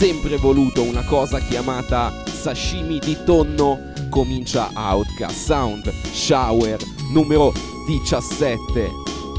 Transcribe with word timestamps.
sempre 0.00 0.38
voluto 0.38 0.82
una 0.82 1.04
cosa 1.04 1.38
chiamata 1.40 2.10
sashimi 2.24 2.98
di 3.00 3.18
tonno 3.22 3.92
comincia 4.08 4.70
Outcast 4.72 5.44
Sound 5.44 5.92
Shower 6.10 6.78
numero 7.12 7.52
17 7.86 8.90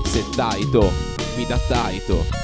se 0.03 0.23
Taito 0.35 0.91
mi 1.35 1.47
dà 1.47 1.57
Taito 1.67 2.40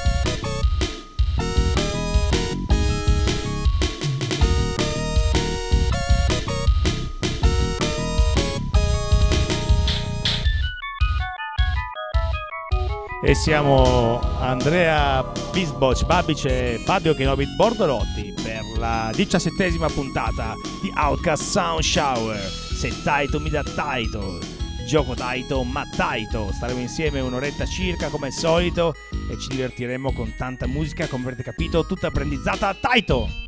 E 13.28 13.36
siamo 13.36 14.22
Andrea 14.40 15.22
Bisboc, 15.52 16.06
Babic 16.06 16.46
e 16.46 16.82
Fabio 16.86 17.14
Kenobit 17.14 17.56
Bordolotti 17.58 18.34
per 18.42 18.62
la 18.78 19.12
diciassettesima 19.14 19.90
puntata 19.90 20.54
di 20.82 20.90
Outcast 20.96 21.44
Sound 21.44 21.82
Shower. 21.82 22.40
Se 22.40 22.90
Taito 23.04 23.42
mi 23.42 23.50
dà 23.50 23.64
Taito, 23.64 24.40
gioco 24.88 25.14
Taito 25.14 25.62
ma 25.64 25.84
Taito. 25.94 26.52
Staremo 26.54 26.80
insieme 26.80 27.20
un'oretta 27.20 27.66
circa 27.66 28.08
come 28.08 28.28
al 28.28 28.32
solito 28.32 28.94
e 29.30 29.38
ci 29.38 29.50
divertiremo 29.50 30.14
con 30.14 30.34
tanta 30.38 30.66
musica, 30.66 31.06
come 31.08 31.24
avrete 31.24 31.44
capito, 31.44 31.86
tutta 31.86 32.10
brandizzata 32.10 32.70
a 32.70 32.78
Taito. 32.80 33.47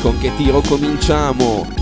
Con 0.00 0.18
che 0.18 0.34
tiro 0.36 0.60
cominciamo 0.62 1.79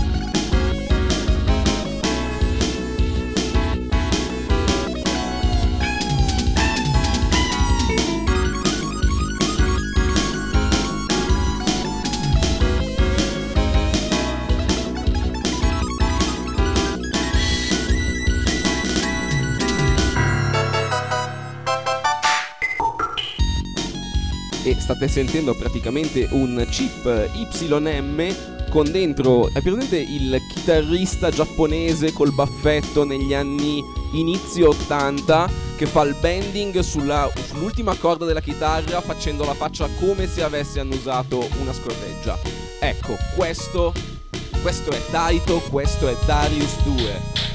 state 24.99 25.07
sentendo 25.07 25.55
praticamente 25.55 26.27
un 26.31 26.65
chip 26.69 27.05
YM 27.33 28.67
con 28.69 28.91
dentro, 28.91 29.47
è 29.47 29.61
presente 29.61 29.97
il 29.97 30.37
chitarrista 30.53 31.31
giapponese 31.31 32.11
col 32.11 32.33
baffetto 32.33 33.05
negli 33.05 33.33
anni 33.33 33.81
inizio 34.11 34.69
80 34.69 35.49
che 35.77 35.85
fa 35.85 36.03
il 36.03 36.15
bending 36.19 36.79
sulla- 36.79 37.31
sull'ultima 37.47 37.95
corda 37.95 38.25
della 38.25 38.41
chitarra 38.41 38.99
facendo 39.01 39.45
la 39.45 39.53
faccia 39.53 39.87
come 39.99 40.27
se 40.27 40.43
avesse 40.43 40.81
annusato 40.81 41.47
una 41.61 41.73
scorreggia. 41.73 42.37
Ecco, 42.79 43.15
questo, 43.35 43.93
questo 44.61 44.91
è 44.91 44.99
Taito, 45.09 45.61
questo 45.69 46.09
è 46.09 46.15
Darius 46.25 46.75
2. 46.83 47.48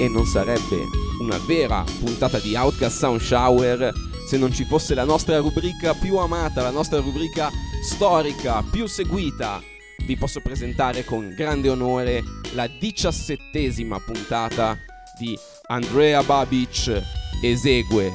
E 0.00 0.08
non 0.08 0.24
sarebbe 0.24 0.86
una 1.20 1.36
vera 1.36 1.84
puntata 1.98 2.38
di 2.38 2.54
Outcast 2.54 2.96
Sound 2.96 3.20
Shower 3.20 3.92
se 4.26 4.38
non 4.38 4.50
ci 4.50 4.64
fosse 4.64 4.94
la 4.94 5.04
nostra 5.04 5.36
rubrica 5.38 5.92
più 5.92 6.16
amata, 6.16 6.62
la 6.62 6.70
nostra 6.70 7.00
rubrica 7.00 7.50
storica 7.82 8.62
più 8.62 8.86
seguita. 8.86 9.60
Vi 10.06 10.16
posso 10.16 10.40
presentare 10.40 11.04
con 11.04 11.34
grande 11.36 11.68
onore 11.68 12.24
la 12.54 12.66
diciassettesima 12.66 14.00
puntata 14.00 14.78
di 15.18 15.38
Andrea 15.66 16.22
Babic 16.22 17.02
Esegue. 17.42 18.10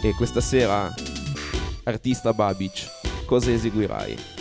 E 0.00 0.14
questa 0.14 0.40
sera, 0.40 0.88
artista 1.82 2.32
Babic, 2.32 3.24
cosa 3.26 3.50
eseguirai? 3.50 4.37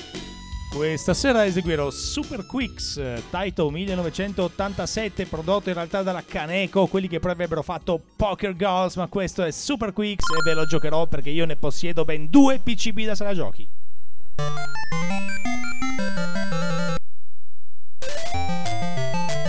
Questa 0.78 1.16
sera 1.16 1.44
eseguirò 1.44 1.90
Super 1.90 2.46
Quicks, 2.46 3.02
Taito 3.32 3.72
1987, 3.72 5.26
prodotto 5.26 5.70
in 5.70 5.76
realtà 5.76 6.04
dalla 6.04 6.24
Caneco, 6.24 6.86
quelli 6.86 7.08
che 7.08 7.20
poi 7.20 7.32
avrebbero 7.32 7.64
fatto 7.64 8.00
Poker 8.16 8.56
Girls, 8.56 8.96
ma 8.96 9.08
questo 9.08 9.44
è 9.44 9.50
Super 9.50 9.92
Quicks 9.92 10.30
e 10.30 10.44
ve 10.46 10.54
lo 10.54 10.68
giocherò 10.68 11.08
perché 11.08 11.32
io 11.32 11.48
ne 11.48 11.56
possiedo 11.56 12.06
ben 12.06 12.30
due 12.30 12.60
PCB 12.60 13.06
da 13.06 13.16
sala 13.16 13.34
giochi. 13.34 13.68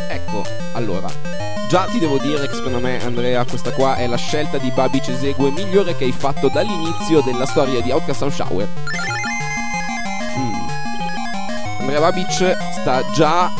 Ecco, 0.08 0.42
allora, 0.72 1.10
già 1.68 1.84
ti 1.90 1.98
devo 1.98 2.16
dire 2.16 2.48
che 2.48 2.54
secondo 2.54 2.80
me, 2.80 3.04
Andrea, 3.04 3.44
questa 3.44 3.70
qua 3.72 3.96
è 3.96 4.06
la 4.06 4.16
scelta 4.16 4.56
di 4.56 4.70
Babic 4.70 5.08
Esegue 5.08 5.50
migliore 5.50 5.94
che 5.94 6.04
hai 6.04 6.12
fatto 6.12 6.48
dall'inizio 6.48 7.20
della 7.20 7.44
storia 7.44 7.82
di 7.82 7.90
Outcast 7.90 8.28
Shower. 8.28 9.07
Andrea 11.88 12.10
Babic 12.10 12.56
sta 12.82 13.02
già 13.14 13.50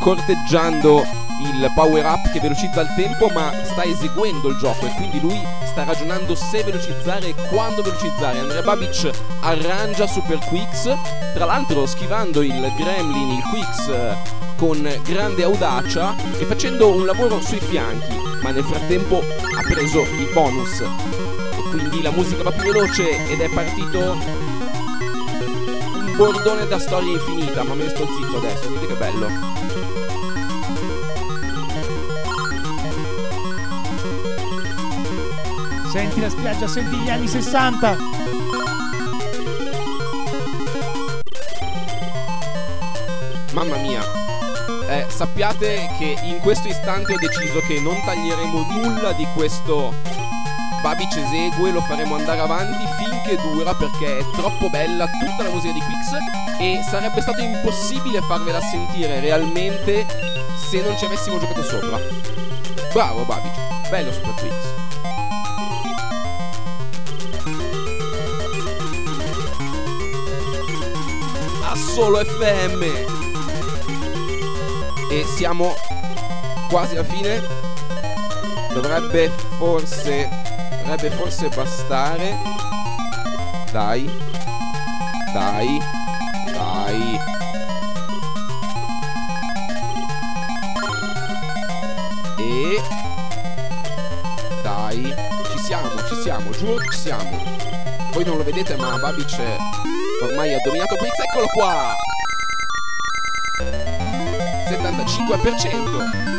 corteggiando 0.00 1.04
il 1.42 1.70
power 1.74 2.02
up 2.02 2.32
che 2.32 2.40
velocizza 2.40 2.80
il 2.80 2.88
tempo, 2.96 3.28
ma 3.28 3.52
sta 3.64 3.84
eseguendo 3.84 4.48
il 4.48 4.56
gioco 4.56 4.86
e 4.86 4.92
quindi 4.96 5.20
lui 5.20 5.38
sta 5.66 5.84
ragionando 5.84 6.34
se 6.34 6.62
velocizzare 6.64 7.26
e 7.26 7.34
quando 7.50 7.82
velocizzare. 7.82 8.38
Andrea 8.38 8.62
Babic 8.62 9.10
arrangia 9.40 10.06
Super 10.06 10.38
Quicks, 10.46 10.96
tra 11.34 11.44
l'altro 11.44 11.84
schivando 11.84 12.40
il 12.40 12.72
Gremlin, 12.74 13.32
il 13.32 13.42
Quicks 13.50 13.90
con 14.56 15.00
grande 15.02 15.42
audacia 15.42 16.14
e 16.38 16.46
facendo 16.46 16.88
un 16.88 17.04
lavoro 17.04 17.38
sui 17.42 17.60
fianchi, 17.60 18.16
ma 18.42 18.50
nel 18.50 18.64
frattempo 18.64 19.18
ha 19.18 19.62
preso 19.62 20.00
il 20.00 20.30
bonus. 20.32 20.80
E 20.80 21.68
quindi 21.68 22.00
la 22.00 22.12
musica 22.12 22.44
va 22.44 22.50
più 22.50 22.72
veloce 22.72 23.30
ed 23.30 23.42
è 23.42 23.50
partito 23.50 24.41
un 26.22 26.30
bordone 26.30 26.66
da 26.68 26.78
storia 26.78 27.12
infinita, 27.12 27.64
ma 27.64 27.74
me 27.74 27.84
ne 27.84 27.90
sto 27.90 28.06
zitto 28.06 28.36
adesso, 28.36 28.68
vedete 28.68 28.86
che 28.86 28.94
bello. 28.94 29.28
Senti 35.90 36.20
la 36.20 36.30
spiaggia, 36.30 36.68
senti 36.68 36.96
gli 36.96 37.10
anni 37.10 37.26
60. 37.26 37.96
Mamma 43.52 43.76
mia. 43.78 44.02
Eh, 44.88 45.06
sappiate 45.08 45.88
che 45.98 46.16
in 46.22 46.38
questo 46.38 46.68
istante 46.68 47.14
ho 47.14 47.18
deciso 47.18 47.58
che 47.66 47.80
non 47.80 48.00
taglieremo 48.04 48.66
nulla 48.70 49.12
di 49.12 49.26
questo 49.34 49.92
Babic 50.82 51.16
esegue, 51.16 51.70
lo 51.72 51.80
faremo 51.80 52.16
andare 52.16 52.40
avanti 52.40 52.84
finché 53.22 53.36
dura 53.40 53.74
perché 53.74 54.18
è 54.18 54.24
troppo 54.32 54.68
bella 54.68 55.06
tutta 55.06 55.44
la 55.44 55.50
musica 55.50 55.72
di 55.72 55.80
Quix 55.80 56.58
e 56.58 56.80
sarebbe 56.88 57.20
stato 57.20 57.40
impossibile 57.40 58.20
farvela 58.22 58.60
sentire 58.60 59.20
realmente 59.20 60.06
se 60.68 60.82
non 60.82 60.96
ci 60.98 61.04
avessimo 61.04 61.38
giocato 61.38 61.62
sopra. 61.62 61.98
Bravo 62.92 63.24
Babic, 63.24 63.88
bello 63.88 64.12
Super 64.12 64.34
Quix. 64.34 64.54
A 71.62 71.76
solo 71.76 72.24
FM. 72.24 72.82
E 75.10 75.24
siamo 75.36 75.74
quasi 76.68 76.96
alla 76.96 77.04
fine. 77.04 77.42
Dovrebbe 78.72 79.30
forse. 79.56 80.28
Dovrebbe 80.82 81.10
forse 81.10 81.48
bastare. 81.48 82.61
Dai. 83.72 84.04
Dai. 85.32 85.78
Dai. 86.52 87.18
E. 92.38 92.82
Dai. 94.62 95.14
Ci 95.50 95.58
siamo, 95.64 95.88
ci 96.06 96.14
siamo, 96.22 96.50
giuro 96.50 96.78
ci 96.82 96.98
siamo. 96.98 97.42
Voi 98.12 98.24
non 98.24 98.36
lo 98.36 98.44
vedete, 98.44 98.76
ma 98.76 98.98
Babic 98.98 99.40
ormai 100.22 100.52
ha 100.52 100.58
dominato 100.62 100.94
Quiz. 100.96 101.18
Eccolo 101.18 101.46
qua! 101.46 101.96
75%. 104.68 106.31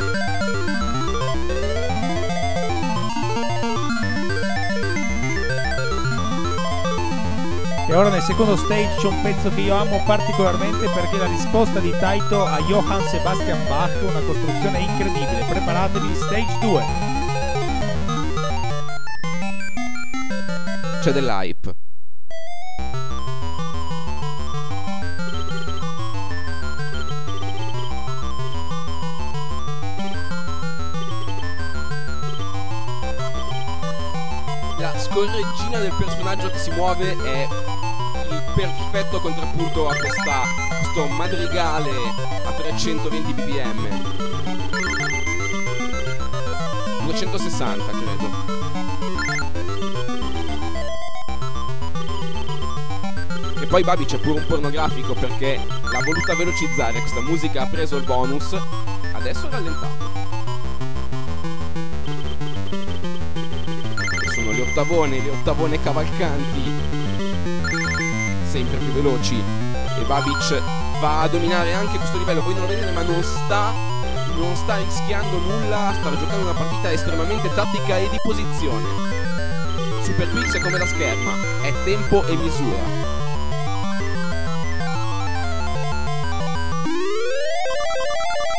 E 7.94 7.96
ora 7.96 8.10
nel 8.10 8.24
secondo 8.24 8.56
stage 8.56 8.96
c'è 8.98 9.06
un 9.06 9.22
pezzo 9.22 9.50
che 9.52 9.62
io 9.62 9.76
amo 9.76 10.02
particolarmente 10.04 10.90
perché 10.90 11.16
è 11.16 11.20
la 11.20 11.28
risposta 11.28 11.80
di 11.80 11.92
Taito 11.92 12.44
a 12.44 12.60
Johann 12.62 13.02
Sebastian 13.02 13.68
Bach, 13.68 13.96
una 14.02 14.20
costruzione 14.22 14.80
incredibile. 14.80 15.46
Preparatevi, 15.48 16.16
stage 16.16 16.58
2. 16.60 16.84
C'è 21.04 21.12
dell'hype. 21.12 21.76
La 34.80 34.98
scorreggina 34.98 35.78
del 35.78 35.94
personaggio 35.96 36.50
che 36.50 36.58
si 36.58 36.72
muove 36.72 37.16
è 37.24 37.48
perfetto 38.54 39.20
contrappunto 39.20 39.90
a 39.90 39.96
questa, 39.96 40.42
questo 40.82 41.08
madrigale 41.08 41.90
a 42.46 42.52
320 42.52 43.34
bpm. 43.34 44.22
260 47.06 47.86
credo. 47.86 48.52
E 53.60 53.66
poi 53.66 53.84
Babi 53.84 54.06
c'è 54.06 54.18
pure 54.20 54.40
un 54.40 54.46
pornografico 54.46 55.14
perché 55.14 55.60
l'ha 55.66 56.02
voluta 56.04 56.36
velocizzare 56.36 57.00
questa 57.00 57.22
musica, 57.22 57.64
ha 57.64 57.68
preso 57.68 57.96
il 57.98 58.04
bonus, 58.04 58.56
adesso 59.14 59.48
è 59.48 59.50
rallentato. 59.50 60.12
Sono 64.34 64.52
le 64.52 64.62
ottavone, 64.62 65.22
le 65.22 65.30
ottavone 65.30 65.82
cavalcanti, 65.82 66.83
sempre 68.54 68.78
più 68.78 68.92
veloci. 68.92 69.44
E 69.98 70.04
Babic 70.06 70.62
va 71.02 71.22
a 71.22 71.28
dominare 71.28 71.74
anche 71.74 71.98
questo 71.98 72.20
livello, 72.20 72.44
voi 72.44 72.54
non 72.54 72.62
lo 72.62 72.68
vedete 72.68 72.92
ma 72.92 73.02
non 73.02 73.24
sta, 73.24 73.74
non 74.36 74.56
sta 74.56 74.78
rischiando 74.78 75.40
nulla, 75.40 75.92
sta 76.00 76.16
giocando 76.16 76.44
una 76.44 76.54
partita 76.54 76.92
estremamente 76.92 77.52
tattica 77.52 77.98
e 77.98 78.10
di 78.10 78.18
posizione. 78.22 78.86
Super 80.04 80.30
Quiz 80.30 80.54
è 80.54 80.60
come 80.60 80.78
la 80.78 80.86
scherma, 80.86 81.34
è 81.64 81.74
tempo 81.84 82.24
e 82.28 82.36
misura. 82.36 83.12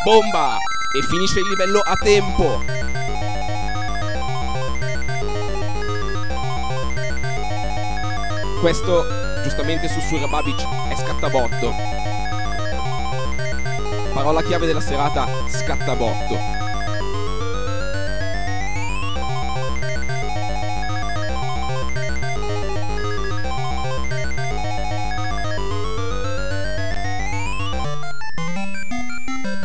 Bomba! 0.04 0.56
E 0.90 1.02
finisce 1.02 1.38
il 1.38 1.48
livello 1.48 1.80
a 1.80 1.94
tempo. 1.94 2.62
Questo, 8.60 9.23
giustamente 9.44 9.88
sussurra 9.88 10.26
Babic, 10.26 10.60
è 10.88 10.96
scattabotto. 10.96 11.72
Parola 14.14 14.42
chiave 14.42 14.64
della 14.64 14.80
serata, 14.80 15.28
scattabotto. 15.48 16.34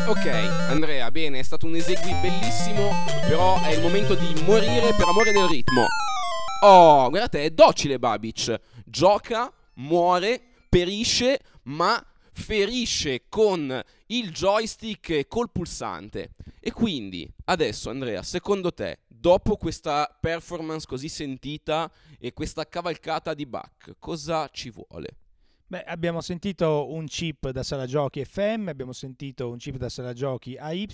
Ok, 0.07 0.25
Andrea, 0.67 1.09
bene, 1.11 1.39
è 1.39 1.43
stato 1.43 1.65
un 1.65 1.75
esegui 1.75 2.13
bellissimo, 2.21 2.91
però 3.27 3.61
è 3.61 3.71
il 3.71 3.81
momento 3.81 4.13
di 4.15 4.43
morire 4.43 4.93
per 4.97 5.07
amore 5.07 5.31
del 5.31 5.47
ritmo. 5.47 5.85
Oh, 6.61 7.09
guardate, 7.09 7.43
è 7.43 7.49
docile 7.51 7.99
Babic. 7.99 8.59
Gioca, 8.83 9.49
muore, 9.79 10.41
perisce, 10.69 11.39
ma 11.63 12.03
ferisce 12.31 13.23
con 13.27 13.81
il 14.07 14.31
joystick 14.31 15.09
e 15.09 15.27
col 15.27 15.51
pulsante. 15.51 16.31
E 16.59 16.71
quindi, 16.71 17.29
adesso 17.45 17.89
Andrea, 17.89 18.23
secondo 18.23 18.73
te, 18.73 18.99
dopo 19.07 19.57
questa 19.57 20.17
performance 20.19 20.85
così 20.87 21.09
sentita 21.09 21.91
e 22.17 22.33
questa 22.33 22.67
cavalcata 22.67 23.33
di 23.33 23.45
Bach, 23.45 23.95
cosa 23.99 24.47
ci 24.51 24.69
vuole? 24.69 25.17
Beh, 25.67 25.83
abbiamo 25.83 26.21
sentito 26.21 26.91
un 26.91 27.05
chip 27.05 27.51
da 27.51 27.61
sala 27.61 27.85
giochi 27.85 28.25
FM, 28.25 28.69
abbiamo 28.69 28.91
sentito 28.91 29.49
un 29.49 29.57
chip 29.57 29.77
da 29.77 29.87
sala 29.87 30.13
giochi 30.13 30.57
AY, 30.57 30.87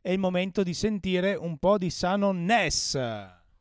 è 0.00 0.10
il 0.12 0.18
momento 0.20 0.62
di 0.62 0.72
sentire 0.72 1.34
un 1.34 1.58
po' 1.58 1.78
di 1.78 1.90
sano 1.90 2.30
NES. 2.30 2.96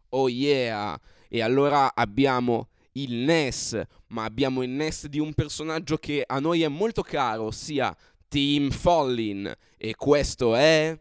Oh 0.09 0.29
yeah! 0.29 0.99
E 1.27 1.41
allora 1.41 1.95
abbiamo 1.95 2.67
il 2.91 3.15
NES, 3.15 3.81
ma 4.09 4.23
abbiamo 4.23 4.63
il 4.63 4.69
NES 4.69 5.07
di 5.07 5.19
un 5.19 5.33
personaggio 5.33 5.97
che 5.97 6.23
a 6.25 6.39
noi 6.39 6.61
è 6.63 6.67
molto 6.67 7.01
caro, 7.01 7.43
ossia 7.43 7.95
Team 8.27 8.69
Follin. 8.69 9.53
E 9.77 9.95
questo 9.95 10.55
è... 10.55 10.97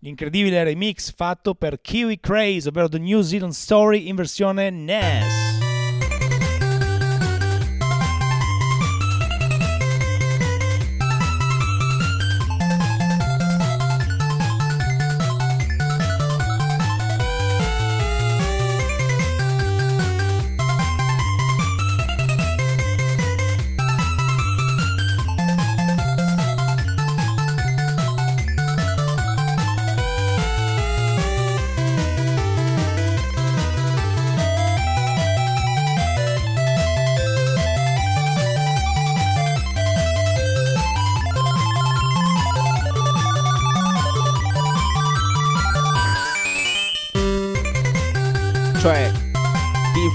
L'incredibile 0.00 0.62
remix 0.62 1.12
fatto 1.12 1.54
per 1.54 1.80
Kiwi 1.80 2.20
Craze, 2.20 2.68
ovvero 2.68 2.88
The 2.88 2.98
New 2.98 3.20
Zealand 3.20 3.52
Story 3.52 4.06
in 4.08 4.14
versione 4.14 4.70
NES. 4.70 5.47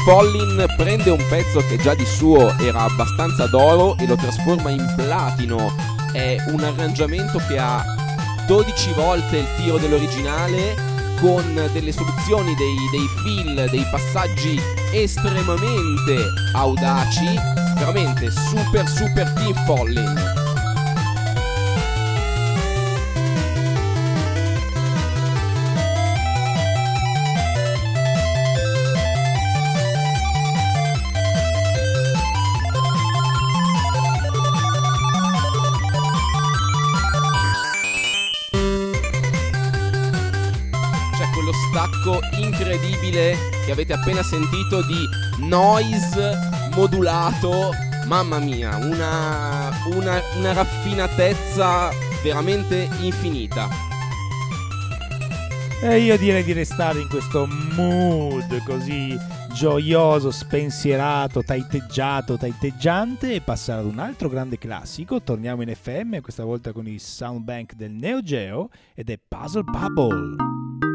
Follin 0.03 0.65
prende 0.75 1.11
un 1.11 1.25
pezzo 1.29 1.59
che 1.61 1.77
già 1.77 1.93
di 1.93 2.05
suo 2.05 2.57
era 2.57 2.81
abbastanza 2.81 3.47
d'oro 3.47 3.95
e 3.97 4.05
lo 4.05 4.17
trasforma 4.17 4.69
in 4.69 4.85
platino. 4.97 5.73
È 6.11 6.35
un 6.49 6.61
arrangiamento 6.61 7.39
che 7.47 7.57
ha 7.57 7.85
12 8.45 8.93
volte 8.95 9.37
il 9.37 9.47
tiro 9.57 9.77
dell'originale 9.77 10.75
con 11.21 11.69
delle 11.71 11.93
soluzioni, 11.93 12.53
dei, 12.55 12.75
dei 12.91 13.07
fill, 13.23 13.69
dei 13.69 13.85
passaggi 13.89 14.59
estremamente 14.91 16.25
audaci. 16.53 17.39
Veramente 17.77 18.29
super 18.29 18.85
super 18.85 19.31
Tim 19.31 19.55
Follin. 19.65 20.42
Incredibile 43.13 43.37
che 43.65 43.71
avete 43.71 43.93
appena 43.93 44.23
sentito 44.23 44.81
di 44.81 45.07
noise 45.37 46.37
modulato. 46.75 47.71
Mamma 48.05 48.39
mia, 48.39 48.75
una, 48.77 49.71
una, 49.85 50.21
una 50.35 50.53
raffinatezza 50.53 51.89
veramente 52.21 52.89
infinita. 52.99 53.69
E 55.81 55.99
io 55.99 56.17
direi 56.17 56.43
di 56.43 56.53
restare 56.53 56.99
in 56.99 57.07
questo 57.07 57.45
mood 57.75 58.63
così 58.63 59.17
gioioso, 59.53 60.31
spensierato, 60.31 61.43
taiteggiato, 61.43 62.37
taiteggiante 62.37 63.33
e 63.33 63.41
passare 63.41 63.81
ad 63.81 63.87
un 63.87 63.99
altro 63.99 64.27
grande 64.27 64.57
classico. 64.57 65.21
Torniamo 65.21 65.61
in 65.61 65.73
FM, 65.73 66.19
questa 66.19 66.43
volta 66.43 66.71
con 66.71 66.87
il 66.87 66.99
soundbank 66.99 67.73
del 67.73 67.91
Neo 67.91 68.21
Geo 68.21 68.69
ed 68.95 69.09
è 69.09 69.19
Puzzle 69.27 69.63
Bubble. 69.63 70.92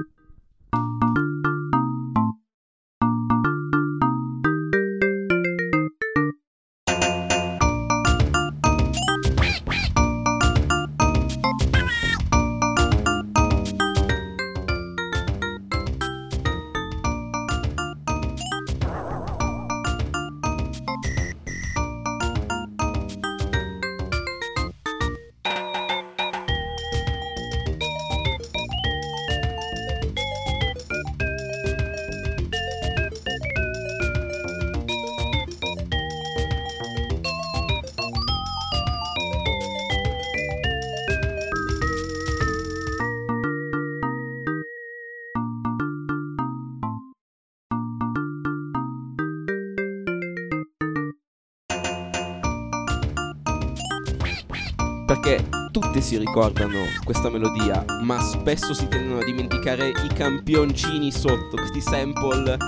Perché 55.08 55.42
tutti 55.70 56.02
si 56.02 56.18
ricordano 56.18 56.80
questa 57.02 57.30
melodia, 57.30 57.82
ma 58.02 58.20
spesso 58.20 58.74
si 58.74 58.86
tendono 58.88 59.20
a 59.20 59.24
dimenticare 59.24 59.88
i 59.88 60.08
campioncini 60.14 61.10
sotto, 61.10 61.56
questi 61.56 61.80
sample 61.80 62.58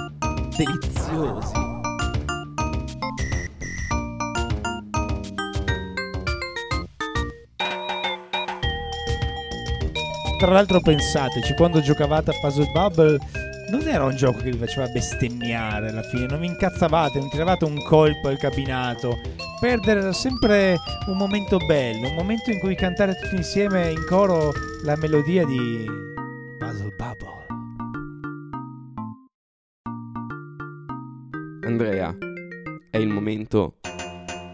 deliziosi. 0.57 1.53
Tra 10.39 10.51
l'altro 10.51 10.81
pensateci, 10.81 11.53
quando 11.53 11.83
giocavate 11.83 12.31
a 12.31 12.35
Puzzle 12.41 12.71
Bubble 12.73 13.19
non 13.71 13.87
era 13.87 14.05
un 14.05 14.17
gioco 14.17 14.39
che 14.39 14.51
vi 14.51 14.57
faceva 14.57 14.87
bestemmiare 14.87 15.91
alla 15.91 16.03
fine, 16.05 16.25
non 16.25 16.41
vi 16.41 16.47
incazzavate, 16.47 17.19
non 17.19 17.29
tiravate 17.29 17.67
un 17.67 17.83
colpo 17.83 18.29
al 18.29 18.39
cabinato. 18.39 19.50
Perdere 19.61 20.01
era 20.01 20.13
sempre 20.15 20.79
un 21.09 21.19
momento 21.19 21.59
bello, 21.59 22.09
un 22.09 22.15
momento 22.15 22.51
in 22.51 22.59
cui 22.61 22.75
cantare 22.75 23.15
tutti 23.21 23.37
insieme 23.37 23.91
in 23.91 24.07
coro 24.09 24.53
la 24.85 24.97
melodia 24.97 25.45
di 25.45 25.85
Puzzle 26.59 26.95
Bubble. 26.97 27.47
Andrea, 31.67 32.17
è 32.91 32.97
il 32.97 33.09
momento 33.09 33.75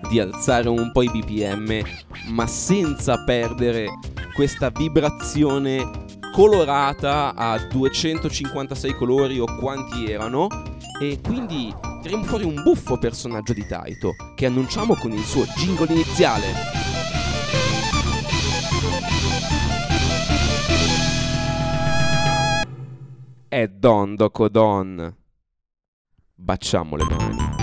di 0.09 0.19
alzare 0.19 0.69
un 0.69 0.91
po' 0.91 1.03
i 1.03 1.09
BPM, 1.09 1.83
ma 2.31 2.49
senza 2.49 3.23
perdere 3.23 3.87
questa 4.35 4.71
vibrazione 4.71 5.89
colorata 6.33 7.33
a 7.37 7.57
256 7.59 8.93
colori 8.95 9.39
o 9.39 9.47
quanti 9.61 10.11
erano 10.11 10.49
e 11.01 11.21
quindi 11.23 11.73
tireremo 12.07 12.25
fuori 12.25 12.45
un 12.45 12.63
buffo 12.63 12.99
personaggio 12.99 13.53
di 13.53 13.67
Taito 13.67 14.15
che 14.37 14.47
annunciamo 14.47 14.95
con 14.95 15.11
il 15.11 15.25
suo 15.25 15.45
jingle 15.57 15.93
iniziale. 15.93 16.45
È 23.49 23.67
Don 23.67 24.15
Docodon. 24.15 25.17
Baciamo 26.35 26.97
le 26.97 27.05
mani. 27.05 27.56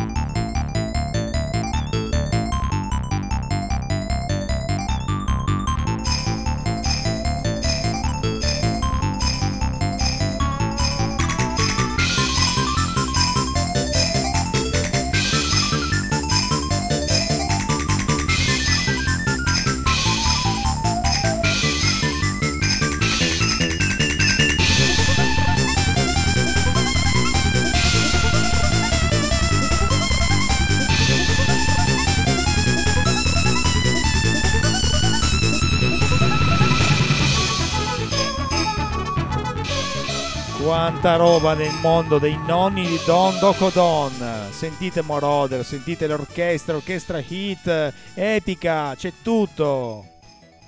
Quanta 41.04 41.22
roba 41.22 41.54
nel 41.54 41.74
mondo 41.82 42.18
dei 42.18 42.40
nonni 42.48 42.88
di 42.88 42.98
Don 43.06 43.38
Docodon. 43.38 44.48
Sentite 44.52 45.02
Moroder, 45.02 45.66
sentite 45.66 46.08
l'orchestra, 46.08 46.78
orchestra 46.78 47.20
hit, 47.20 47.94
epica, 48.14 48.96
c'è 48.96 49.12
tutto. 49.22 50.06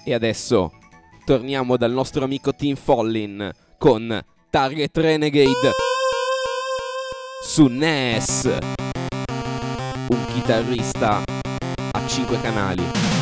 E 0.04 0.13
adesso 0.13 0.74
torniamo 1.24 1.77
dal 1.77 1.94
nostro 1.94 2.25
amico 2.25 2.54
Tim 2.54 2.75
Follin 2.75 3.50
con 3.77 4.22
Target 4.50 4.98
Renegade 4.98 5.72
su 7.42 7.68
NES. 7.68 8.58
Un 10.10 10.25
chitarrista 10.34 11.24
a 11.92 12.08
5 12.08 12.42
canali. 12.42 13.15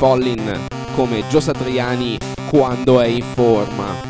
Follin 0.00 0.66
come 0.94 1.28
Gio 1.28 1.40
Satriani 1.40 2.16
quando 2.48 3.00
è 3.00 3.06
in 3.06 3.22
forma. 3.22 4.09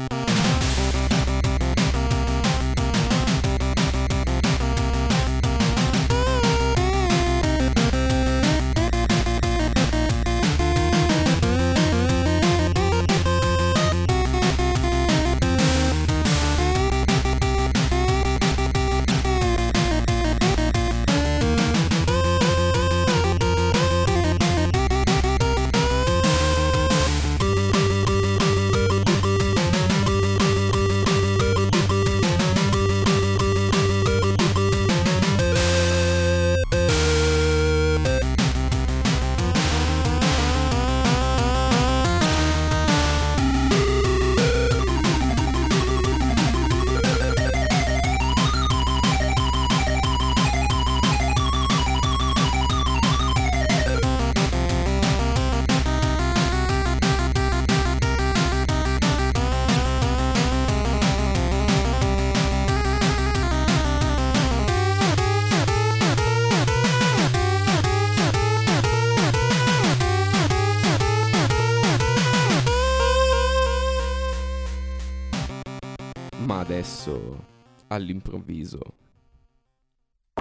All'improvviso, 77.93 78.81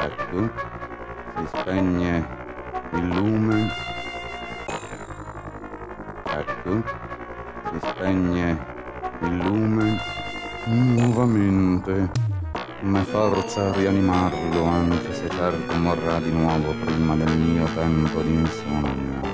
Ecco, 0.01 0.49
si 1.35 1.47
spegne 1.47 2.25
il 2.93 3.07
lume. 3.09 3.69
Ecco, 6.23 6.83
si 7.69 7.79
spegne 7.85 8.65
il 9.23 9.37
lume 9.37 9.97
nuovamente. 10.67 12.11
Ma 12.81 13.03
forza 13.03 13.67
a 13.67 13.73
rianimarlo, 13.73 14.63
anche 14.63 15.13
se 15.13 15.29
certo 15.29 15.75
morrà 15.75 16.21
di 16.21 16.31
nuovo 16.31 16.71
prima 16.85 17.15
del 17.15 17.37
mio 17.37 17.65
tempo 17.73 18.21
di 18.21 18.31
insonnia. 18.31 19.28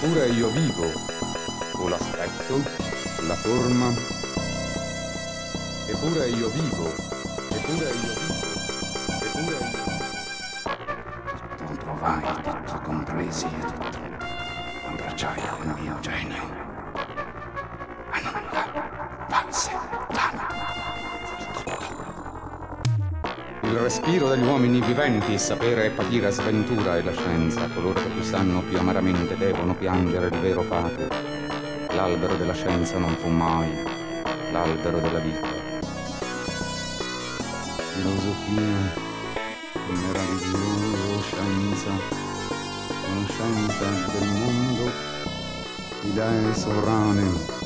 Eppure 0.00 0.28
io 0.28 0.48
vivo, 0.50 0.92
ho 1.72 1.88
l'aspetto, 1.88 2.62
la 3.26 3.34
forma. 3.34 3.92
Eppure 5.88 6.28
io 6.28 6.48
vivo, 6.50 6.94
eppure 7.50 7.90
io 7.90 8.12
vivo, 8.14 8.46
eppure 9.24 9.56
io 9.56 9.70
vivo. 9.70 10.06
Tutto 11.56 11.74
provai, 11.82 12.22
tutto 12.44 12.80
compresi 12.84 13.46
e 13.46 13.60
tutto 13.60 13.98
abbracciai 14.86 15.42
col 15.48 15.74
mio 15.80 15.98
genio. 15.98 16.67
Respiro 24.08 24.34
degli 24.34 24.46
uomini 24.46 24.80
viventi, 24.80 25.38
sapere 25.38 25.84
e 25.84 25.90
patire 25.90 26.30
sventura 26.30 26.96
e 26.96 27.02
la 27.02 27.12
scienza, 27.12 27.68
coloro 27.74 28.00
che 28.00 28.08
più 28.08 28.22
sanno 28.22 28.62
più 28.62 28.78
amaramente 28.78 29.36
devono 29.36 29.74
piangere 29.74 30.28
il 30.28 30.38
vero 30.40 30.62
fato. 30.62 31.08
L'albero 31.94 32.34
della 32.36 32.54
scienza 32.54 32.96
non 32.96 33.14
fu 33.16 33.28
mai 33.28 33.68
l'albero 34.50 35.00
della 35.00 35.18
vita. 35.18 35.46
Filosofia, 37.92 38.94
meravigliosa 39.88 41.20
scienza, 41.20 41.90
conoscenza 43.04 44.18
del 44.18 44.28
mondo, 44.38 44.90
idee 46.04 46.54
sovrane. 46.54 47.56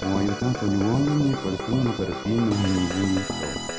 Ho 0.00 0.16
aiutato 0.16 0.64
gli 0.64 0.82
uomini 0.82 1.32
e 1.32 1.34
qualcuno 1.34 1.90
perfino 1.90 2.46
mi 2.46 2.88
giudicò. 2.88 3.73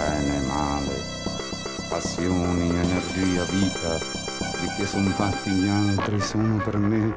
Bene, 0.00 0.40
male, 0.46 0.94
passioni, 1.88 2.68
energia, 2.70 3.44
vita, 3.50 3.98
di 4.60 4.66
che 4.76 4.86
son 4.86 5.04
fatti 5.14 5.50
gli 5.50 5.68
altri 5.68 6.20
sono 6.20 6.56
per 6.56 6.78
me 6.78 7.14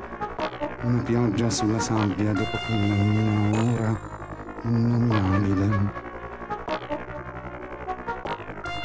una 0.82 1.02
pioggia 1.02 1.50
sulla 1.50 1.80
sabbia 1.80 2.34
dopo 2.34 2.58
quella 2.66 2.94
mia 2.94 3.74
ora 3.74 4.00
innominabile. 4.64 6.02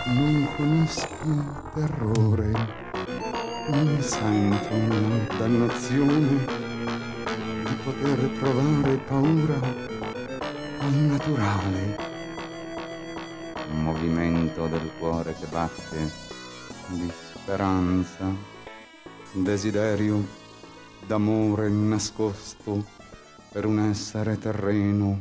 Non 0.07 0.49
conosco 0.57 1.71
terrore, 1.75 2.51
non 3.71 4.01
sento 4.01 4.75
una 4.75 5.27
dannazione 5.37 6.47
di 7.65 7.77
poter 7.83 8.31
provare 8.39 8.97
paura 9.07 9.61
al 10.81 10.93
naturale 10.93 12.08
movimento 13.99 14.69
del 14.69 14.93
cuore 14.97 15.35
che 15.35 15.47
batte 15.47 16.09
di 16.87 17.11
speranza, 17.11 18.33
desiderio 19.33 20.25
d'amore 21.05 21.69
nascosto 21.69 22.87
per 23.51 23.65
un 23.65 23.81
essere 23.81 24.39
terreno. 24.39 25.21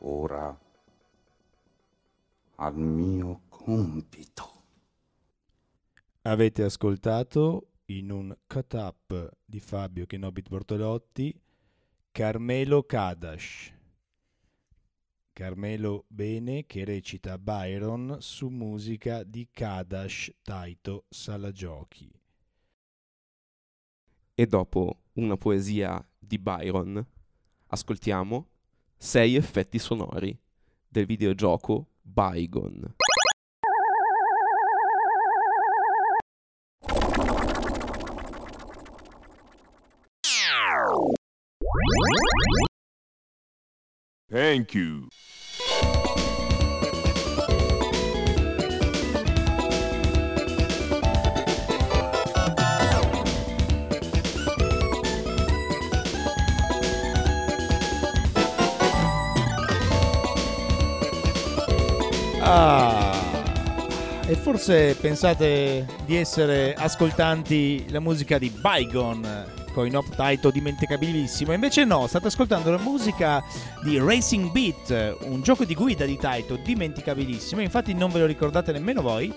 Ora 0.00 0.58
al 2.56 2.76
mio 2.76 3.40
compito. 3.48 4.50
Avete 6.22 6.64
ascoltato 6.64 7.68
in 7.86 8.10
un 8.10 8.36
cut-up 8.46 9.30
di 9.42 9.58
Fabio 9.58 10.04
Kenobit 10.04 10.48
Bortolotti 10.50 11.34
Carmelo 12.12 12.82
Kadash. 12.82 13.75
Carmelo 15.36 16.06
Bene 16.08 16.64
che 16.64 16.82
recita 16.86 17.36
Byron 17.36 18.16
su 18.20 18.48
musica 18.48 19.22
di 19.22 19.46
Kadash 19.52 20.32
Taito 20.40 21.04
Salagiochi. 21.10 22.10
E 24.34 24.46
dopo 24.46 25.02
una 25.16 25.36
poesia 25.36 26.02
di 26.18 26.38
Byron, 26.38 27.06
ascoltiamo 27.66 28.48
sei 28.96 29.34
effetti 29.34 29.78
sonori 29.78 30.34
del 30.88 31.04
videogioco 31.04 31.88
Bygone. 32.00 32.94
Thank 44.30 44.74
you. 44.74 45.08
E 64.28 64.34
forse 64.34 64.96
pensate 64.98 65.86
di 66.04 66.16
essere 66.16 66.74
ascoltanti 66.74 67.86
la 67.90 68.00
musica 68.00 68.38
di 68.38 68.50
Bygone 68.50 69.64
con 69.74 69.86
in 69.86 70.00
Taito 70.16 70.50
dimenticabilissimo. 70.50 71.52
Invece 71.52 71.84
no, 71.84 72.06
state 72.06 72.28
ascoltando 72.28 72.70
la 72.70 72.78
musica 72.78 73.44
di 73.84 73.98
Racing 73.98 74.50
Beat, 74.50 75.18
un 75.24 75.42
gioco 75.42 75.66
di 75.66 75.74
guida 75.74 76.06
di 76.06 76.16
Taito 76.16 76.56
dimenticabilissimo. 76.56 77.60
Infatti 77.60 77.92
non 77.92 78.10
ve 78.10 78.20
lo 78.20 78.26
ricordate 78.26 78.72
nemmeno 78.72 79.02
voi. 79.02 79.32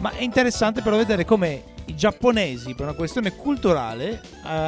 Ma 0.00 0.10
è 0.10 0.22
interessante 0.22 0.82
però 0.82 0.98
vedere 0.98 1.24
come 1.24 1.62
i 1.86 1.94
giapponesi, 1.94 2.74
per 2.74 2.86
una 2.86 2.94
questione 2.94 3.34
culturale, 3.34 4.10
eh, 4.10 4.20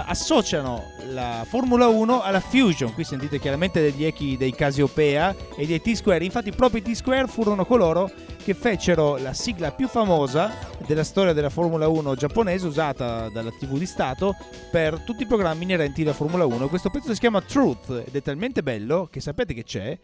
associano 0.06 0.84
la 1.10 1.44
Formula 1.48 1.86
1 1.88 2.22
alla 2.22 2.40
Fusion. 2.40 2.92
Qui 2.94 3.04
sentite 3.04 3.38
chiaramente 3.38 3.80
degli 3.80 4.04
echi 4.04 4.36
dei 4.36 4.52
Casiopea 4.52 5.34
e 5.56 5.66
dei 5.66 5.80
T-Square. 5.80 6.24
Infatti, 6.24 6.52
proprio 6.52 6.80
i 6.80 6.84
T-Square 6.84 7.26
furono 7.26 7.64
coloro 7.64 8.10
che 8.42 8.54
fecero 8.54 9.16
la 9.18 9.32
sigla 9.32 9.72
più 9.72 9.88
famosa 9.88 10.54
della 10.86 11.04
storia 11.04 11.32
della 11.32 11.50
Formula 11.50 11.88
1 11.88 12.14
giapponese, 12.14 12.66
usata 12.66 13.28
dalla 13.28 13.50
TV 13.50 13.76
di 13.76 13.86
Stato 13.86 14.34
per 14.70 15.00
tutti 15.00 15.24
i 15.24 15.26
programmi 15.26 15.64
inerenti 15.64 16.02
alla 16.02 16.12
Formula 16.12 16.46
1. 16.46 16.68
Questo 16.68 16.90
pezzo 16.90 17.12
si 17.12 17.20
chiama 17.20 17.42
Truth 17.42 18.04
ed 18.06 18.14
è 18.14 18.22
talmente 18.22 18.62
bello 18.62 19.08
che 19.10 19.20
sapete 19.20 19.54
che 19.54 19.64
c'è. 19.64 19.98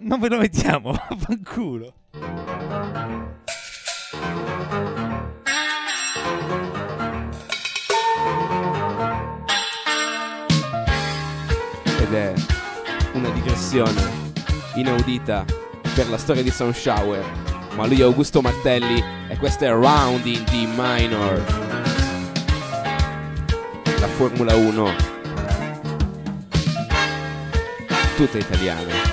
Non 0.00 0.20
ve 0.20 0.28
lo 0.28 0.38
mettiamo, 0.38 0.94
fanculo. 1.18 1.92
Digressione 13.68 14.32
inaudita 14.76 15.44
per 15.94 16.08
la 16.08 16.16
storia 16.16 16.42
di 16.42 16.50
Sound 16.50 16.74
Shower. 16.74 17.22
Ma 17.74 17.86
lui 17.86 18.00
è 18.00 18.02
Augusto 18.02 18.40
Martelli 18.40 19.02
e 19.28 19.36
questo 19.36 19.64
è 19.64 19.70
Round 19.70 20.24
in 20.24 20.42
D 20.44 20.66
minor. 20.74 21.44
La 24.00 24.08
Formula 24.08 24.54
1 24.54 25.16
tutta 28.16 28.38
italiana. 28.38 29.07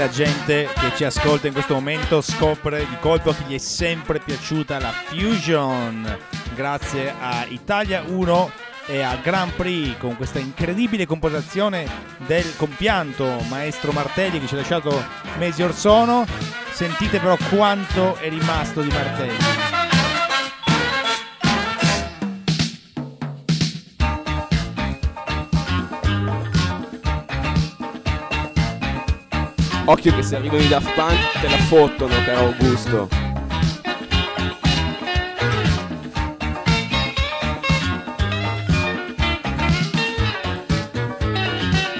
La 0.00 0.08
gente 0.08 0.66
che 0.76 0.92
ci 0.96 1.04
ascolta 1.04 1.46
in 1.46 1.52
questo 1.52 1.74
momento 1.74 2.22
scopre 2.22 2.86
di 2.88 2.96
colpo 3.00 3.32
che 3.32 3.44
gli 3.46 3.54
è 3.54 3.58
sempre 3.58 4.18
piaciuta 4.18 4.78
la 4.78 4.92
Fusion 4.92 6.18
grazie 6.54 7.12
a 7.20 7.44
Italia 7.46 8.02
1 8.06 8.50
e 8.86 9.02
a 9.02 9.16
Grand 9.16 9.52
Prix 9.52 9.98
con 9.98 10.16
questa 10.16 10.38
incredibile 10.38 11.04
composizione 11.04 11.86
del 12.16 12.56
compianto 12.56 13.44
maestro 13.50 13.92
Martelli 13.92 14.40
che 14.40 14.46
ci 14.46 14.54
ha 14.54 14.58
lasciato 14.58 15.04
mesi 15.36 15.62
or 15.62 15.74
sono. 15.74 16.24
Sentite 16.72 17.18
però 17.18 17.36
quanto 17.50 18.16
è 18.16 18.30
rimasto 18.30 18.80
di 18.80 18.88
Martelli. 18.88 19.79
Occhio 29.90 30.14
che 30.14 30.22
se 30.22 30.36
arrivano 30.36 30.62
i 30.62 30.68
Daft 30.68 30.94
Punk 30.94 31.40
te 31.40 31.48
la 31.48 31.56
fottono, 31.56 32.14
caro 32.24 32.46
Augusto. 32.46 33.08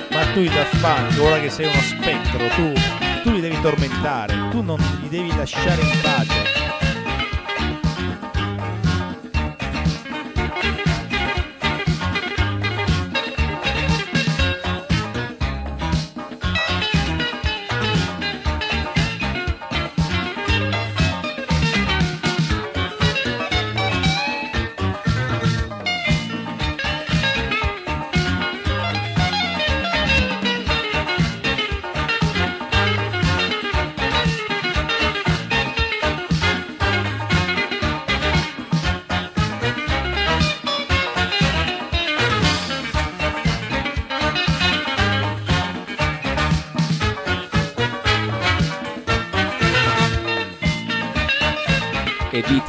Ma 0.09 0.25
tu 0.33 0.39
i 0.39 0.49
Daft 0.49 0.79
Punk, 0.79 1.21
ora 1.21 1.41
che 1.41 1.51
sei 1.51 1.67
uno 1.67 1.81
spettro, 1.81 2.47
tu, 2.55 2.73
tu 3.25 3.31
li 3.33 3.41
devi 3.41 3.61
tormentare, 3.61 4.51
tu 4.51 4.63
non 4.63 4.79
li 5.03 5.09
devi 5.09 5.35
lasciare 5.35 5.83
in 5.83 6.01
pace. 6.01 6.60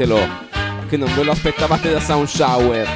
Ditelo 0.02 0.20
che 0.88 0.98
non 0.98 1.14
ve 1.14 1.24
lo 1.24 1.32
aspettavate 1.32 1.92
da 1.92 2.00
Sound 2.00 2.28
Shower. 2.28 2.88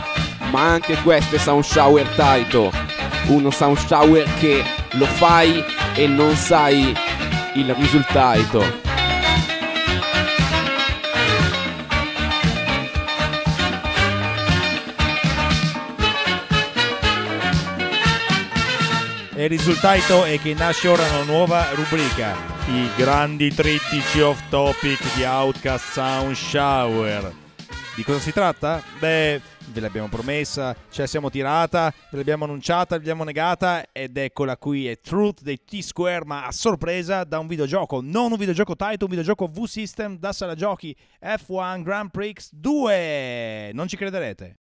Ma 0.52 0.72
anche 0.72 0.96
questo 1.02 1.36
è 1.36 1.40
Sound 1.40 1.64
Shower 1.64 2.08
Taito. 2.16 2.72
Uno 3.28 3.52
Sound 3.52 3.78
Shower 3.78 4.24
che 4.40 4.64
lo 4.92 5.06
fai 5.06 5.64
e 5.96 6.08
non 6.08 6.36
sai 6.36 6.96
il 7.54 7.74
risultato. 7.76 8.85
Il 19.46 19.52
risultato 19.52 20.24
è 20.24 20.40
che 20.40 20.56
nasce 20.56 20.88
ora 20.88 21.06
una 21.08 21.24
nuova 21.24 21.70
rubrica, 21.76 22.36
i 22.68 22.90
grandi 22.96 23.54
trittici 23.54 24.20
off 24.20 24.42
topic 24.50 25.00
di 25.16 25.24
Outcast 25.24 25.92
Sound 25.92 26.34
Shower. 26.34 27.32
Di 27.96 28.04
cosa 28.04 28.18
si 28.18 28.32
tratta? 28.32 28.82
Beh, 28.98 29.40
ve 29.68 29.80
l'abbiamo 29.80 30.10
promessa, 30.10 30.76
ce 30.90 31.02
la 31.02 31.08
siamo 31.08 31.30
tirata, 31.30 31.94
ve 32.10 32.18
l'abbiamo 32.18 32.46
annunciata, 32.46 32.96
ve 32.96 32.98
l'abbiamo 32.98 33.24
negata 33.24 33.86
ed 33.92 34.18
eccola 34.18 34.58
qui, 34.58 34.88
è 34.88 35.00
Truth 35.00 35.44
dei 35.44 35.60
T-Square 35.64 36.26
ma 36.26 36.46
a 36.48 36.52
sorpresa 36.52 37.24
da 37.24 37.38
un 37.38 37.46
videogioco, 37.46 38.02
non 38.02 38.32
un 38.32 38.38
videogioco 38.40 38.76
title, 38.76 38.98
un 39.02 39.10
videogioco 39.10 39.48
V-System 39.48 40.18
da 40.18 40.34
sala 40.34 40.56
giochi 40.56 40.96
F1 41.22 41.84
Grand 41.84 42.10
Prix 42.10 42.50
2. 42.52 43.72
Non 43.74 43.88
ci 43.88 43.96
crederete. 43.96 44.58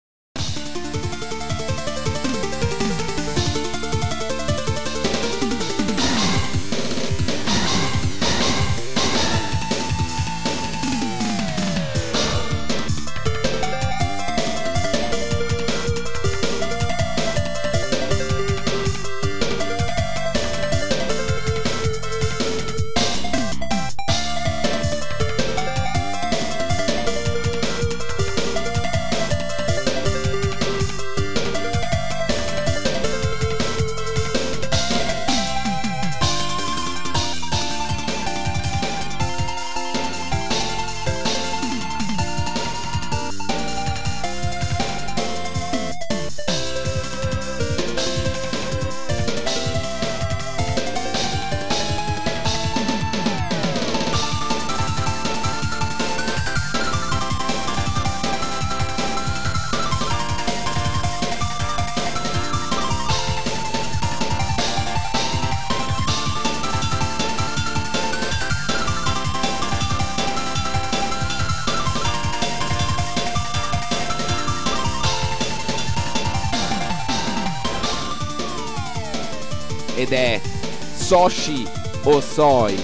Soshi 81.13 81.63
Osoi, 82.05 82.75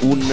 un 0.00 0.30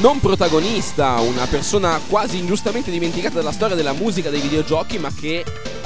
non 0.00 0.18
protagonista, 0.18 1.20
una 1.20 1.46
persona 1.46 2.00
quasi 2.08 2.38
ingiustamente 2.38 2.90
dimenticata 2.90 3.36
dalla 3.36 3.52
storia 3.52 3.76
della 3.76 3.92
musica 3.92 4.30
dei 4.30 4.40
videogiochi, 4.40 4.98
ma 4.98 5.12
che 5.14 5.44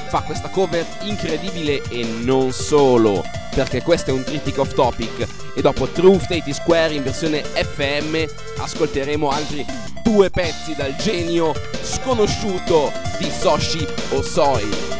fa 0.08 0.22
questa 0.22 0.48
cover 0.48 0.86
incredibile 1.02 1.82
e 1.90 2.02
non 2.02 2.50
solo, 2.52 3.22
perché 3.54 3.82
questo 3.82 4.08
è 4.08 4.14
un 4.14 4.24
trittico 4.24 4.62
off 4.62 4.72
topic 4.72 5.28
e 5.54 5.60
dopo 5.60 5.86
Truth 5.86 6.30
80 6.30 6.52
Square 6.54 6.94
in 6.94 7.02
versione 7.02 7.42
FM 7.42 8.24
ascolteremo 8.62 9.28
altri 9.28 9.66
due 10.02 10.30
pezzi 10.30 10.74
dal 10.74 10.96
genio 10.96 11.52
sconosciuto 11.82 12.90
di 13.18 13.30
Soshi 13.30 13.86
Osoi. 14.12 14.93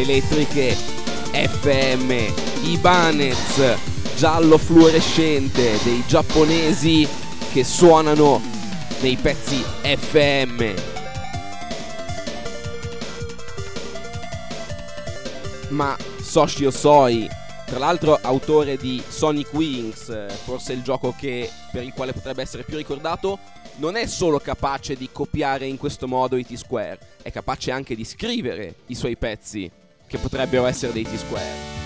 Elettriche 0.00 0.74
FM, 1.32 2.10
Ibanez, 2.64 3.76
giallo 4.16 4.58
fluorescente 4.58 5.78
dei 5.82 6.02
giapponesi 6.06 7.06
che 7.52 7.64
suonano 7.64 8.40
nei 9.00 9.16
pezzi 9.16 9.62
FM. 9.82 10.74
Ma 15.70 15.96
Soshio 16.20 16.70
Soi, 16.70 17.28
tra 17.66 17.78
l'altro 17.78 18.18
autore 18.20 18.76
di 18.76 19.02
Sonic 19.06 19.52
Wings, 19.52 20.26
forse 20.44 20.72
il 20.72 20.82
gioco 20.82 21.14
che, 21.18 21.50
per 21.70 21.82
il 21.82 21.92
quale 21.92 22.12
potrebbe 22.12 22.42
essere 22.42 22.62
più 22.62 22.76
ricordato, 22.76 23.38
non 23.76 23.94
è 23.94 24.06
solo 24.06 24.40
capace 24.40 24.96
di 24.96 25.08
copiare 25.12 25.66
in 25.66 25.76
questo 25.76 26.08
modo 26.08 26.36
i 26.36 26.44
T-Square, 26.44 26.98
è 27.22 27.30
capace 27.30 27.70
anche 27.70 27.94
di 27.94 28.04
scrivere 28.04 28.76
i 28.86 28.94
suoi 28.94 29.16
pezzi, 29.16 29.70
che 30.08 30.18
potrebbero 30.18 30.66
essere 30.66 30.92
dei 30.92 31.04
T-Square. 31.04 31.77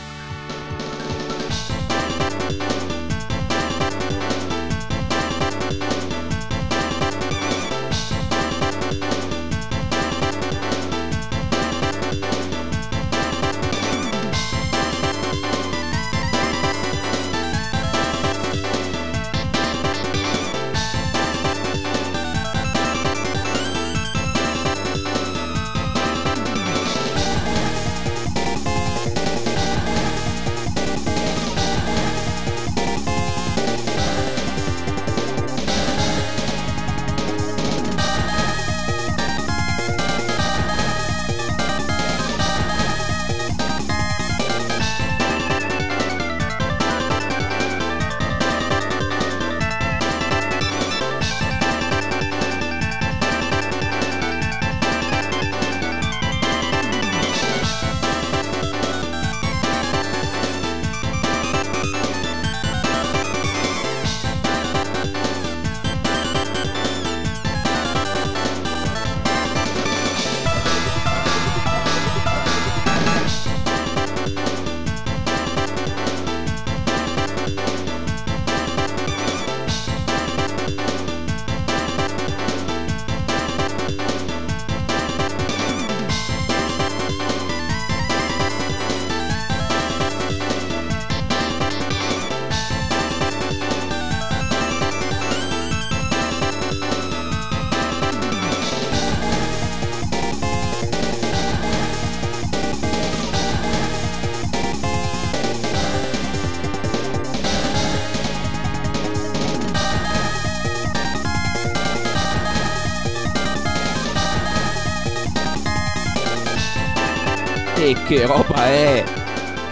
E 117.84 117.96
che 118.06 118.26
roba 118.26 118.66
è! 118.66 119.04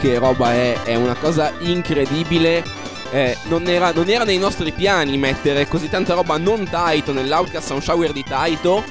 Che 0.00 0.18
roba 0.18 0.52
è! 0.52 0.82
È 0.82 0.96
una 0.96 1.14
cosa 1.14 1.52
incredibile. 1.60 2.64
Eh, 3.12 3.36
non, 3.44 3.68
era, 3.68 3.92
non 3.92 4.08
era 4.08 4.24
nei 4.24 4.36
nostri 4.36 4.72
piani 4.72 5.16
mettere 5.16 5.68
così 5.68 5.88
tanta 5.88 6.14
roba 6.14 6.36
non 6.36 6.68
Taito 6.68 7.12
nell'Outcast 7.12 7.68
Sound 7.68 7.82
Shower 7.82 8.10
di 8.10 8.24
Taito, 8.24 8.82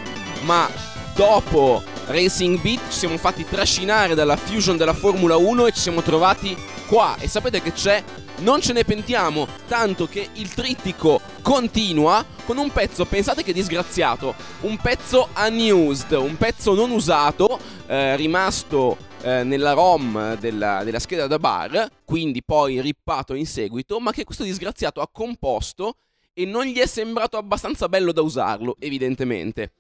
ma 0.44 0.70
dopo 1.16 1.84
Racing 2.06 2.62
Beat 2.62 2.80
ci 2.92 3.00
siamo 3.00 3.18
fatti 3.18 3.44
trascinare 3.44 4.16
dalla 4.16 4.38
fusion 4.38 4.78
della 4.78 4.94
Formula 4.94 5.36
1 5.36 5.66
e 5.66 5.74
ci 5.74 5.82
siamo 5.82 6.02
trovati 6.02 6.56
qua. 6.88 7.18
E 7.20 7.28
sapete 7.28 7.62
che 7.62 7.74
c'è? 7.74 8.02
Non 8.38 8.62
ce 8.62 8.72
ne 8.72 8.86
pentiamo, 8.86 9.50
tanto 9.68 10.08
che 10.08 10.30
il 10.32 10.54
trittico 10.54 11.20
continua 11.42 12.24
con 12.46 12.58
un 12.58 12.72
pezzo, 12.72 13.04
pensate 13.04 13.44
che 13.44 13.52
disgraziato, 13.52 14.34
un 14.62 14.78
pezzo 14.78 15.28
unused, 15.36 16.14
un 16.14 16.38
pezzo 16.38 16.74
non 16.74 16.92
usato, 16.92 17.60
eh, 17.86 18.16
rimasto 18.16 19.08
eh, 19.22 19.44
nella 19.44 19.74
ROM 19.74 20.38
della, 20.38 20.84
della 20.84 21.00
scheda 21.00 21.28
da 21.28 21.40
bar, 21.40 21.90
quindi 22.06 22.44
poi 22.44 22.82
rippato 22.82 23.34
in 23.34 23.46
seguito, 23.46 24.00
ma 24.00 24.12
che 24.12 24.24
questo 24.24 24.44
disgraziato 24.44 25.02
ha 25.02 25.10
composto 25.12 25.96
e 26.34 26.46
non 26.46 26.66
gli 26.66 26.78
è 26.78 26.86
sembrato 26.86 27.38
abbastanza 27.38 27.90
bello 27.90 28.12
da 28.12 28.22
usarlo, 28.22 28.76
evidentemente. 28.80 29.74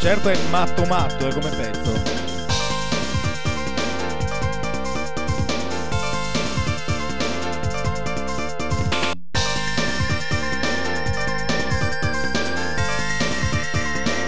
Certo 0.00 0.28
è 0.28 0.38
matto 0.50 0.84
matto, 0.84 1.26
è 1.26 1.32
come 1.32 1.50
pezzo. 1.50 2.15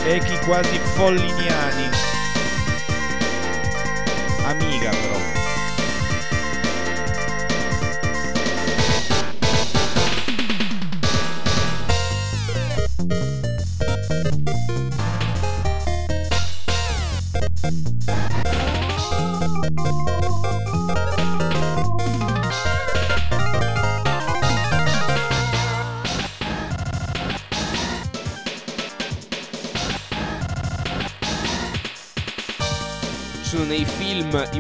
Echi 0.09 0.39
quasi 0.39 0.79
folliniani. 0.95 1.91
Amiga 4.47 4.89
però. 4.89 5.38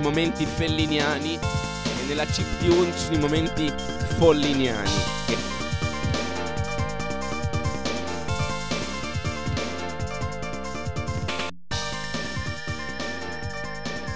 Momenti 0.08 0.46
felliniani 0.46 1.34
e 1.34 2.06
nella 2.06 2.24
chiptune 2.24 2.92
ci 2.92 2.98
sono 2.98 3.16
i 3.16 3.18
momenti 3.18 3.70
folliniani. 4.16 4.90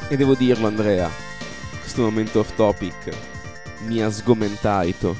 E 0.09 0.17
devo 0.17 0.35
dirlo 0.35 0.67
Andrea, 0.67 1.11
questo 1.81 2.01
momento 2.01 2.41
off 2.41 2.55
topic 2.55 3.15
mi 3.83 4.03
ha 4.03 4.11
sgomentato. 4.11 5.15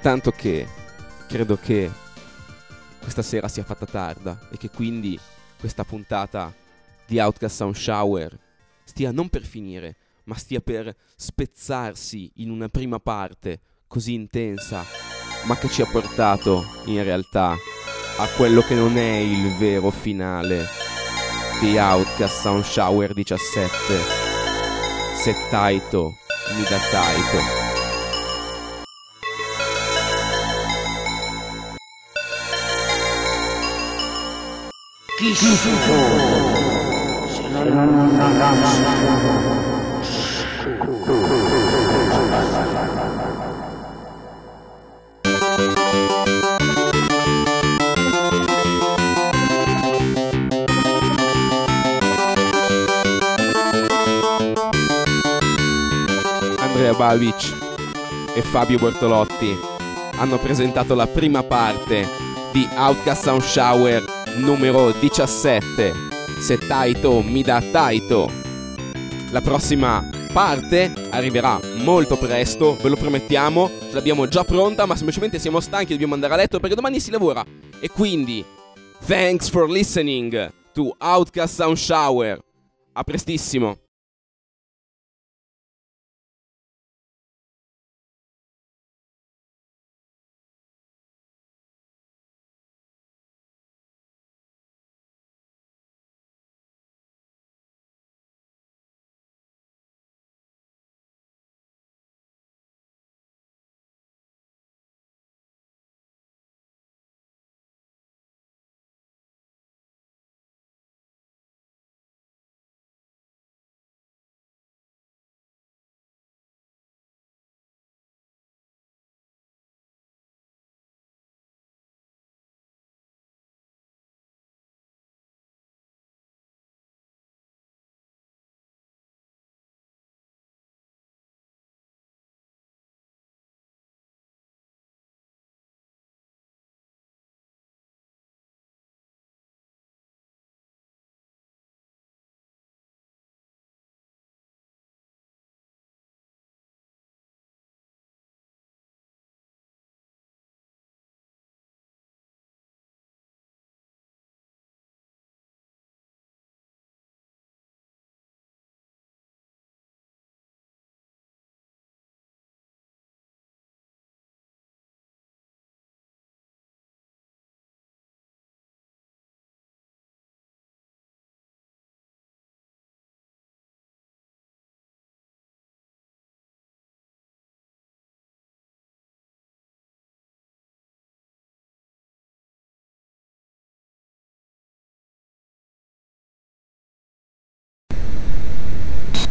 Tanto 0.00 0.30
che 0.30 0.68
credo 1.26 1.56
che 1.56 1.90
questa 3.00 3.22
sera 3.22 3.48
sia 3.48 3.64
fatta 3.64 3.86
tarda 3.86 4.38
e 4.48 4.56
che 4.58 4.70
quindi 4.70 5.18
questa 5.58 5.82
puntata 5.82 6.52
di 7.04 7.18
Outcast 7.18 7.56
Sound 7.56 7.74
Shower 7.74 8.38
stia 8.92 9.10
non 9.10 9.30
per 9.30 9.42
finire, 9.42 9.96
ma 10.24 10.34
stia 10.34 10.60
per 10.60 10.94
spezzarsi 11.16 12.30
in 12.36 12.50
una 12.50 12.68
prima 12.68 13.00
parte 13.00 13.60
così 13.86 14.12
intensa, 14.12 14.84
ma 15.44 15.56
che 15.56 15.70
ci 15.70 15.80
ha 15.80 15.86
portato 15.86 16.62
in 16.84 17.02
realtà 17.02 17.56
a 18.18 18.28
quello 18.36 18.60
che 18.60 18.74
non 18.74 18.98
è 18.98 19.16
il 19.16 19.56
vero 19.56 19.88
finale 19.90 20.66
di 21.62 21.78
Outcast 21.78 22.42
Sound 22.42 22.64
Shower 22.64 23.14
17. 23.14 23.70
Se 25.16 25.34
Taito 25.48 26.12
mi 26.54 26.64
Andrea 56.58 56.94
Babic 56.94 57.54
e 58.34 58.42
Fabio 58.42 58.78
Bortolotti 58.78 59.56
hanno 60.16 60.38
presentato 60.38 60.94
la 60.94 61.06
prima 61.06 61.44
parte 61.44 62.08
di 62.50 62.68
Outcast 62.74 63.22
Sound 63.22 63.42
Shower 63.42 64.04
numero 64.38 64.90
17 64.90 66.11
Se 66.42 66.58
Taito 66.58 67.22
mi 67.22 67.44
dà 67.44 67.62
Taito. 67.70 68.28
La 69.30 69.40
prossima 69.40 70.10
parte 70.32 70.92
arriverà 71.10 71.60
molto 71.76 72.16
presto, 72.16 72.76
ve 72.82 72.88
lo 72.88 72.96
promettiamo, 72.96 73.70
ce 73.88 73.94
l'abbiamo 73.94 74.26
già 74.26 74.42
pronta 74.42 74.84
ma 74.84 74.96
semplicemente 74.96 75.38
siamo 75.38 75.60
stanchi 75.60 75.90
e 75.90 75.92
dobbiamo 75.92 76.14
andare 76.14 76.32
a 76.32 76.36
letto 76.38 76.58
perché 76.58 76.74
domani 76.74 76.98
si 76.98 77.12
lavora. 77.12 77.44
E 77.78 77.88
quindi 77.90 78.44
thanks 79.06 79.48
for 79.48 79.70
listening 79.70 80.52
to 80.72 80.92
Outcast 80.98 81.54
Sound 81.54 81.76
Shower. 81.76 82.40
A 82.94 83.04
prestissimo 83.04 83.81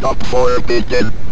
Stop 0.01 0.17
for 0.25 0.55
a 0.55 1.30